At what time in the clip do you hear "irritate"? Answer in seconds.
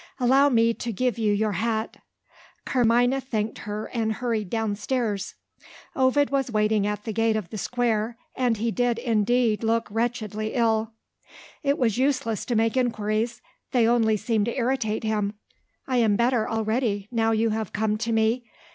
14.57-15.03